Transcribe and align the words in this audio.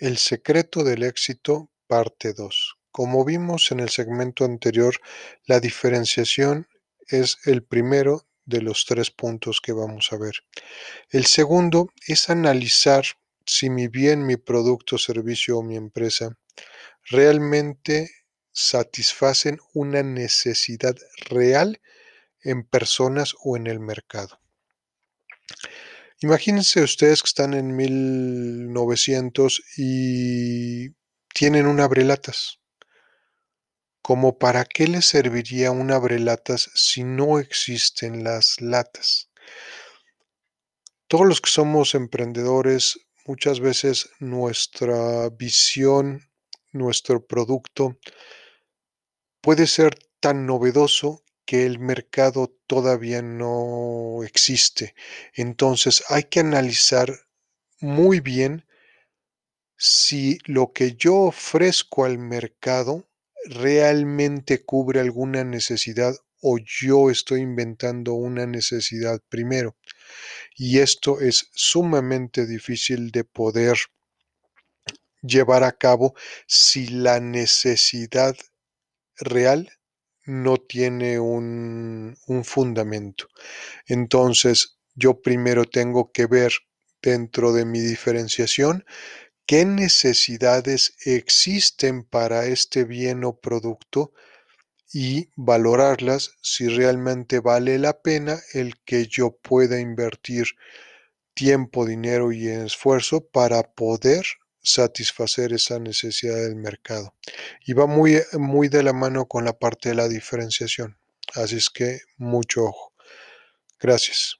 El 0.00 0.16
secreto 0.18 0.84
del 0.84 1.02
éxito, 1.02 1.72
parte 1.88 2.32
2. 2.32 2.76
Como 2.92 3.24
vimos 3.24 3.72
en 3.72 3.80
el 3.80 3.88
segmento 3.88 4.44
anterior, 4.44 4.94
la 5.44 5.58
diferenciación 5.58 6.68
es 7.08 7.38
el 7.46 7.64
primero 7.64 8.28
de 8.44 8.62
los 8.62 8.86
tres 8.86 9.10
puntos 9.10 9.60
que 9.60 9.72
vamos 9.72 10.12
a 10.12 10.18
ver. 10.18 10.34
El 11.10 11.26
segundo 11.26 11.88
es 12.06 12.30
analizar 12.30 13.06
si 13.44 13.70
mi 13.70 13.88
bien, 13.88 14.24
mi 14.24 14.36
producto, 14.36 14.98
servicio 14.98 15.58
o 15.58 15.64
mi 15.64 15.74
empresa 15.74 16.38
realmente 17.02 18.08
satisfacen 18.52 19.58
una 19.74 20.04
necesidad 20.04 20.94
real 21.28 21.80
en 22.44 22.62
personas 22.62 23.34
o 23.42 23.56
en 23.56 23.66
el 23.66 23.80
mercado. 23.80 24.38
Imagínense 26.20 26.82
ustedes 26.82 27.22
que 27.22 27.28
están 27.28 27.54
en 27.54 27.76
1900 27.76 29.62
y 29.76 30.88
tienen 31.32 31.66
un 31.66 31.78
abrelatas. 31.78 32.58
¿Como 34.02 34.36
para 34.36 34.64
qué 34.64 34.88
les 34.88 35.06
serviría 35.06 35.70
un 35.70 35.92
abrelatas 35.92 36.72
si 36.74 37.04
no 37.04 37.38
existen 37.38 38.24
las 38.24 38.60
latas? 38.60 39.30
Todos 41.06 41.24
los 41.24 41.40
que 41.40 41.50
somos 41.50 41.94
emprendedores, 41.94 42.98
muchas 43.24 43.60
veces 43.60 44.10
nuestra 44.18 45.28
visión, 45.30 46.28
nuestro 46.72 47.24
producto 47.24 47.96
puede 49.40 49.68
ser 49.68 49.96
tan 50.18 50.46
novedoso 50.46 51.22
que 51.48 51.64
el 51.64 51.78
mercado 51.78 52.54
todavía 52.66 53.22
no 53.22 54.22
existe. 54.22 54.94
Entonces 55.32 56.04
hay 56.10 56.24
que 56.24 56.40
analizar 56.40 57.10
muy 57.80 58.20
bien 58.20 58.66
si 59.74 60.40
lo 60.44 60.74
que 60.74 60.92
yo 60.96 61.14
ofrezco 61.14 62.04
al 62.04 62.18
mercado 62.18 63.08
realmente 63.46 64.62
cubre 64.62 65.00
alguna 65.00 65.42
necesidad 65.42 66.14
o 66.42 66.58
yo 66.58 67.08
estoy 67.08 67.40
inventando 67.40 68.12
una 68.12 68.44
necesidad 68.44 69.22
primero. 69.30 69.74
Y 70.54 70.80
esto 70.80 71.18
es 71.18 71.48
sumamente 71.54 72.46
difícil 72.46 73.10
de 73.10 73.24
poder 73.24 73.78
llevar 75.22 75.64
a 75.64 75.72
cabo 75.72 76.14
si 76.46 76.88
la 76.88 77.20
necesidad 77.20 78.36
real 79.16 79.77
no 80.28 80.58
tiene 80.58 81.18
un, 81.18 82.16
fundamento. 82.44 83.28
Entonces, 83.86 84.78
yo 84.94 85.22
primero 85.22 85.64
tengo 85.64 86.12
que 86.12 86.26
ver 86.26 86.52
dentro 87.00 87.52
de 87.52 87.64
mi 87.64 87.80
diferenciación 87.80 88.84
qué 89.46 89.64
necesidades 89.64 90.94
existen 91.04 92.04
para 92.04 92.44
este 92.44 92.84
bien 92.84 93.24
o 93.24 93.38
producto 93.40 94.12
y 94.92 95.30
valorarlas 95.36 96.32
si 96.42 96.68
realmente 96.68 97.40
vale 97.40 97.78
la 97.78 98.00
pena 98.00 98.38
el 98.52 98.74
que 98.84 99.06
yo 99.06 99.30
pueda 99.30 99.80
invertir 99.80 100.48
tiempo, 101.32 101.86
dinero 101.86 102.32
y 102.32 102.48
esfuerzo 102.48 103.26
para 103.26 103.62
poder 103.62 104.26
satisfacer 104.72 105.52
esa 105.52 105.78
necesidad 105.78 106.36
del 106.36 106.56
mercado. 106.56 107.14
Y 107.64 107.72
va 107.72 107.86
muy, 107.86 108.20
muy 108.34 108.68
de 108.68 108.82
la 108.82 108.92
mano 108.92 109.26
con 109.26 109.44
la 109.44 109.58
parte 109.58 109.90
de 109.90 109.94
la 109.94 110.08
diferenciación. 110.08 110.98
Así 111.34 111.56
es 111.56 111.70
que 111.70 112.00
mucho 112.16 112.64
ojo. 112.64 112.92
Gracias. 113.80 114.38